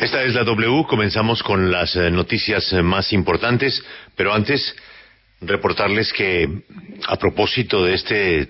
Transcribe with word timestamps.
Esta 0.00 0.22
es 0.22 0.32
la 0.32 0.44
W, 0.44 0.86
comenzamos 0.88 1.42
con 1.42 1.70
las 1.70 1.94
eh, 1.94 2.10
noticias 2.10 2.72
eh, 2.72 2.80
más 2.80 3.12
importantes, 3.12 3.84
pero 4.16 4.32
antes 4.32 4.74
reportarles 5.42 6.10
que 6.14 6.48
a 7.06 7.16
propósito 7.16 7.84
de 7.84 7.92
este 7.92 8.48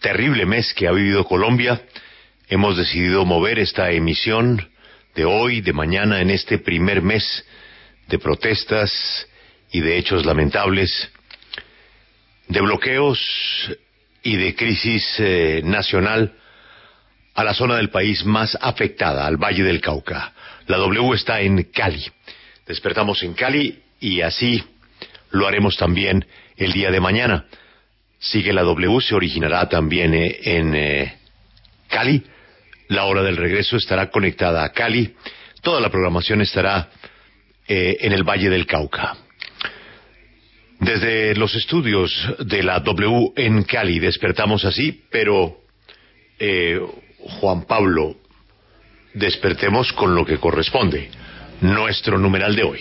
terrible 0.00 0.46
mes 0.46 0.72
que 0.72 0.88
ha 0.88 0.92
vivido 0.92 1.26
Colombia, 1.26 1.82
hemos 2.48 2.78
decidido 2.78 3.26
mover 3.26 3.58
esta 3.58 3.90
emisión 3.90 4.66
de 5.14 5.26
hoy, 5.26 5.60
de 5.60 5.74
mañana, 5.74 6.22
en 6.22 6.30
este 6.30 6.56
primer 6.56 7.02
mes 7.02 7.44
de 8.08 8.18
protestas 8.18 9.28
y 9.70 9.80
de 9.80 9.98
hechos 9.98 10.24
lamentables, 10.24 11.10
de 12.48 12.60
bloqueos 12.62 13.20
y 14.22 14.36
de 14.36 14.54
crisis 14.54 15.04
eh, 15.18 15.60
nacional 15.62 16.32
a 17.36 17.44
la 17.44 17.52
zona 17.52 17.76
del 17.76 17.90
país 17.90 18.24
más 18.24 18.56
afectada, 18.60 19.26
al 19.26 19.36
Valle 19.36 19.62
del 19.62 19.82
Cauca. 19.82 20.32
La 20.66 20.78
W 20.78 21.14
está 21.14 21.42
en 21.42 21.64
Cali. 21.64 22.02
Despertamos 22.66 23.22
en 23.22 23.34
Cali 23.34 23.78
y 24.00 24.22
así 24.22 24.64
lo 25.30 25.46
haremos 25.46 25.76
también 25.76 26.26
el 26.56 26.72
día 26.72 26.90
de 26.90 26.98
mañana. 26.98 27.44
Sigue 28.18 28.54
la 28.54 28.62
W, 28.62 29.00
se 29.02 29.14
originará 29.14 29.68
también 29.68 30.14
eh, 30.14 30.38
en 30.44 30.74
eh, 30.74 31.18
Cali. 31.88 32.24
La 32.88 33.04
hora 33.04 33.22
del 33.22 33.36
regreso 33.36 33.76
estará 33.76 34.10
conectada 34.10 34.64
a 34.64 34.72
Cali. 34.72 35.14
Toda 35.60 35.82
la 35.82 35.90
programación 35.90 36.40
estará 36.40 36.88
eh, 37.68 37.98
en 38.00 38.12
el 38.12 38.24
Valle 38.24 38.48
del 38.48 38.66
Cauca. 38.66 39.14
Desde 40.80 41.34
los 41.36 41.54
estudios 41.54 42.14
de 42.38 42.62
la 42.62 42.80
W 42.80 43.32
en 43.36 43.62
Cali 43.64 43.98
despertamos 43.98 44.64
así, 44.64 45.04
pero 45.10 45.58
Juan 47.26 47.66
Pablo, 47.66 48.16
despertemos 49.14 49.92
con 49.92 50.14
lo 50.14 50.24
que 50.24 50.38
corresponde, 50.38 51.10
nuestro 51.60 52.18
numeral 52.18 52.54
de 52.54 52.62
hoy. 52.62 52.80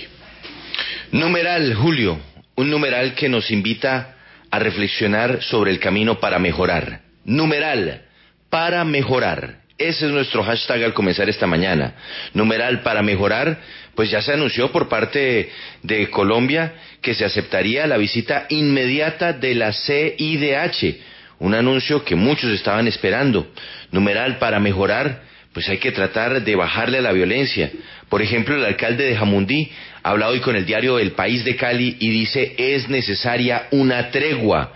Numeral, 1.12 1.74
Julio, 1.76 2.20
un 2.56 2.70
numeral 2.70 3.14
que 3.16 3.30
nos 3.30 3.52
invita 3.52 4.16
a 4.52 4.60
reflexionar 4.60 5.42
sobre 5.42 5.72
el 5.72 5.80
camino 5.80 6.20
para 6.20 6.40
mejorar. 6.40 7.02
Numeral, 7.24 8.04
para 8.50 8.84
mejorar. 8.84 9.66
Ese 9.78 10.06
es 10.06 10.12
nuestro 10.12 10.44
hashtag 10.44 10.84
al 10.84 10.94
comenzar 10.94 11.28
esta 11.28 11.48
mañana. 11.48 11.96
Numeral 12.34 12.82
para 12.82 13.02
mejorar, 13.02 13.60
pues 13.94 14.10
ya 14.10 14.22
se 14.22 14.32
anunció 14.34 14.72
por 14.72 14.88
parte 14.88 15.50
de 15.84 16.10
Colombia 16.10 16.74
que 17.02 17.14
se 17.14 17.26
aceptaría 17.26 17.86
la 17.86 17.98
visita 17.98 18.46
inmediata 18.50 19.34
de 19.34 19.56
la 19.56 19.74
CIDH 19.74 21.15
un 21.40 21.54
anuncio 21.54 22.04
que 22.04 22.16
muchos 22.16 22.52
estaban 22.52 22.88
esperando. 22.88 23.48
Numeral 23.92 24.38
para 24.38 24.60
mejorar, 24.60 25.22
pues 25.54 25.70
hay 25.70 25.78
que 25.78 25.92
tratar 25.92 26.44
de 26.44 26.56
bajarle 26.56 26.98
a 26.98 27.02
la 27.02 27.12
violencia. 27.12 27.72
Por 28.10 28.22
ejemplo, 28.22 28.56
el 28.56 28.66
alcalde 28.66 29.06
de 29.06 29.16
Jamundí 29.16 29.72
habla 30.04 30.28
hoy 30.28 30.40
con 30.40 30.56
el 30.56 30.66
diario 30.66 31.00
El 31.00 31.14
País 31.14 31.44
de 31.46 31.56
Cali 31.56 31.98
y 32.00 32.10
dice 32.10 32.56
es 32.58 32.90
necesaria 32.90 33.68
una 33.72 34.12
tregua 34.12 34.74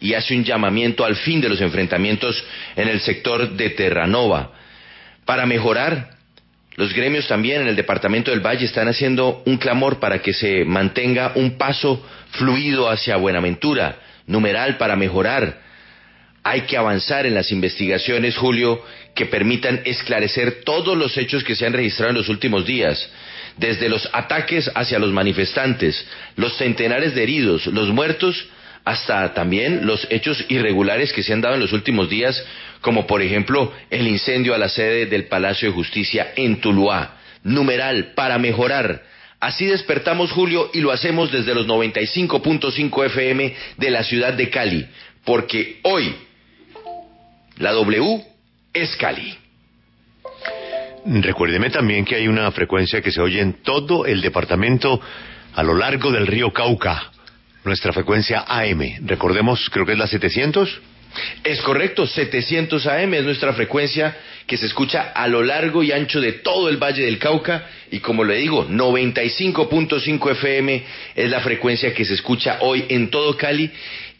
y 0.00 0.14
hace 0.14 0.36
un 0.36 0.44
llamamiento 0.44 1.04
al 1.04 1.16
fin 1.16 1.40
de 1.40 1.48
los 1.48 1.60
enfrentamientos 1.60 2.44
en 2.76 2.88
el 2.88 3.00
sector 3.00 3.50
de 3.56 3.70
Terranova. 3.70 4.52
Para 5.24 5.46
mejorar, 5.46 6.10
los 6.76 6.92
gremios 6.92 7.26
también 7.28 7.62
en 7.62 7.68
el 7.68 7.76
departamento 7.76 8.30
del 8.30 8.40
Valle 8.40 8.66
están 8.66 8.88
haciendo 8.88 9.42
un 9.46 9.56
clamor 9.56 10.00
para 10.00 10.20
que 10.20 10.32
se 10.32 10.64
mantenga 10.64 11.32
un 11.36 11.56
paso 11.56 12.04
fluido 12.30 12.90
hacia 12.90 13.16
Buenaventura. 13.16 13.96
Numeral 14.26 14.76
para 14.76 14.96
mejorar 14.96 15.63
hay 16.44 16.62
que 16.62 16.76
avanzar 16.76 17.24
en 17.24 17.34
las 17.34 17.50
investigaciones, 17.50 18.36
Julio, 18.36 18.84
que 19.14 19.24
permitan 19.24 19.80
esclarecer 19.86 20.62
todos 20.62 20.96
los 20.96 21.16
hechos 21.16 21.42
que 21.42 21.56
se 21.56 21.66
han 21.66 21.72
registrado 21.72 22.10
en 22.10 22.18
los 22.18 22.28
últimos 22.28 22.66
días, 22.66 23.10
desde 23.56 23.88
los 23.88 24.08
ataques 24.12 24.70
hacia 24.74 24.98
los 24.98 25.10
manifestantes, 25.10 26.06
los 26.36 26.54
centenares 26.58 27.14
de 27.14 27.22
heridos, 27.22 27.66
los 27.66 27.88
muertos, 27.88 28.46
hasta 28.84 29.32
también 29.32 29.86
los 29.86 30.06
hechos 30.10 30.44
irregulares 30.48 31.14
que 31.14 31.22
se 31.22 31.32
han 31.32 31.40
dado 31.40 31.54
en 31.54 31.62
los 31.62 31.72
últimos 31.72 32.10
días, 32.10 32.44
como 32.82 33.06
por 33.06 33.22
ejemplo 33.22 33.72
el 33.88 34.06
incendio 34.06 34.54
a 34.54 34.58
la 34.58 34.68
sede 34.68 35.06
del 35.06 35.24
Palacio 35.24 35.68
de 35.68 35.74
Justicia 35.74 36.32
en 36.36 36.60
Tuluá. 36.60 37.16
Numeral, 37.42 38.12
para 38.14 38.38
mejorar. 38.38 39.02
Así 39.40 39.64
despertamos, 39.64 40.30
Julio, 40.32 40.70
y 40.74 40.80
lo 40.80 40.90
hacemos 40.90 41.32
desde 41.32 41.54
los 41.54 41.66
95.5 41.66 43.06
FM 43.06 43.54
de 43.78 43.90
la 43.90 44.04
ciudad 44.04 44.34
de 44.34 44.50
Cali, 44.50 44.86
porque 45.24 45.80
hoy 45.82 46.14
la 47.58 47.72
W 47.72 48.24
es 48.72 48.96
Cali. 48.96 49.36
Recuérdeme 51.06 51.70
también 51.70 52.04
que 52.04 52.16
hay 52.16 52.28
una 52.28 52.50
frecuencia 52.50 53.00
que 53.00 53.12
se 53.12 53.20
oye 53.20 53.40
en 53.40 53.62
todo 53.62 54.06
el 54.06 54.20
departamento 54.20 55.00
a 55.54 55.62
lo 55.62 55.74
largo 55.74 56.10
del 56.10 56.26
río 56.26 56.52
Cauca. 56.52 57.10
Nuestra 57.64 57.92
frecuencia 57.92 58.44
AM. 58.46 59.06
Recordemos, 59.06 59.68
creo 59.70 59.86
que 59.86 59.92
es 59.92 59.98
la 59.98 60.06
700. 60.06 60.80
Es 61.44 61.60
correcto, 61.62 62.06
700 62.06 62.86
AM 62.86 63.14
es 63.14 63.24
nuestra 63.24 63.52
frecuencia 63.52 64.16
que 64.46 64.56
se 64.56 64.66
escucha 64.66 65.12
a 65.14 65.28
lo 65.28 65.42
largo 65.42 65.82
y 65.82 65.92
ancho 65.92 66.20
de 66.20 66.32
todo 66.32 66.68
el 66.68 66.76
Valle 66.76 67.04
del 67.04 67.18
Cauca 67.18 67.66
y 67.94 68.00
como 68.00 68.24
le 68.24 68.34
digo, 68.38 68.66
95.5 68.68 70.32
FM 70.32 70.82
es 71.14 71.30
la 71.30 71.38
frecuencia 71.38 71.94
que 71.94 72.04
se 72.04 72.14
escucha 72.14 72.58
hoy 72.60 72.84
en 72.88 73.08
todo 73.08 73.36
Cali 73.36 73.70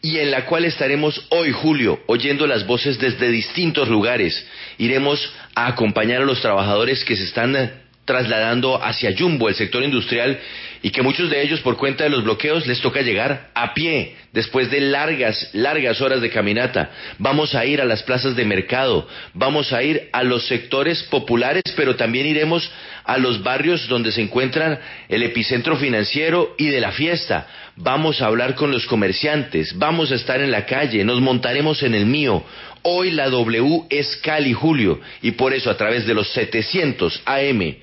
y 0.01 0.19
en 0.19 0.31
la 0.31 0.45
cual 0.45 0.63
estaremos 0.63 1.27
hoy, 1.29 1.51
Julio, 1.51 1.99
oyendo 2.05 2.47
las 2.47 2.65
voces 2.65 2.97
desde 2.99 3.27
distintos 3.27 3.89
lugares. 3.89 4.47
Iremos 4.77 5.29
a 5.55 5.67
acompañar 5.67 6.21
a 6.21 6.25
los 6.25 6.39
trabajadores 6.39 7.03
que 7.03 7.17
se 7.17 7.25
están 7.25 7.53
eh, 7.57 7.69
trasladando 8.05 8.81
hacia 8.81 9.13
Jumbo, 9.17 9.49
el 9.49 9.55
sector 9.55 9.83
industrial, 9.83 10.39
y 10.85 10.91
que 10.91 11.01
muchos 11.01 11.31
de 11.31 11.41
ellos, 11.41 11.61
por 11.61 11.77
cuenta 11.77 12.03
de 12.03 12.11
los 12.11 12.23
bloqueos, 12.23 12.67
les 12.67 12.79
toca 12.79 13.01
llegar 13.01 13.49
a 13.55 13.73
pie 13.73 14.17
después 14.33 14.69
de 14.69 14.81
largas, 14.81 15.49
largas 15.51 15.99
horas 15.99 16.21
de 16.21 16.29
caminata. 16.29 16.91
Vamos 17.17 17.55
a 17.55 17.65
ir 17.65 17.81
a 17.81 17.85
las 17.85 18.03
plazas 18.03 18.35
de 18.35 18.45
mercado, 18.45 19.07
vamos 19.33 19.73
a 19.73 19.81
ir 19.81 20.09
a 20.13 20.21
los 20.21 20.45
sectores 20.45 21.01
populares, 21.05 21.63
pero 21.75 21.95
también 21.95 22.27
iremos 22.27 22.71
a 23.03 23.17
los 23.17 23.41
barrios 23.41 23.87
donde 23.87 24.11
se 24.11 24.21
encuentra 24.21 24.79
el 25.09 25.23
epicentro 25.23 25.75
financiero 25.75 26.53
y 26.55 26.67
de 26.67 26.81
la 26.81 26.91
fiesta. 26.91 27.47
Vamos 27.77 28.21
a 28.21 28.27
hablar 28.27 28.53
con 28.53 28.71
los 28.71 28.85
comerciantes, 28.85 29.75
vamos 29.79 30.11
a 30.11 30.15
estar 30.15 30.39
en 30.39 30.51
la 30.51 30.67
calle, 30.67 31.03
nos 31.03 31.19
montaremos 31.19 31.81
en 31.81 31.95
el 31.95 32.05
mío. 32.05 32.45
Hoy 32.83 33.09
la 33.09 33.31
W 33.31 33.85
es 33.89 34.17
Cali 34.17 34.53
Julio 34.53 35.01
y 35.23 35.31
por 35.31 35.55
eso 35.55 35.71
a 35.71 35.77
través 35.77 36.05
de 36.05 36.13
los 36.13 36.31
700 36.33 37.23
AM 37.25 37.75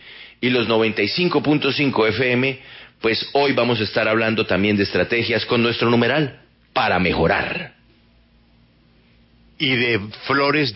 y 0.42 0.50
los 0.50 0.68
95.5 0.68 2.08
FM 2.08 2.58
pues 3.02 3.28
hoy 3.32 3.52
vamos 3.52 3.80
a 3.80 3.82
estar 3.82 4.08
hablando 4.08 4.46
también 4.46 4.76
de 4.76 4.84
estrategias 4.84 5.44
con 5.44 5.60
nuestro 5.60 5.90
numeral 5.90 6.40
para 6.72 7.00
mejorar. 7.00 7.74
Y 9.58 9.74
de 9.74 10.00
flores 10.26 10.70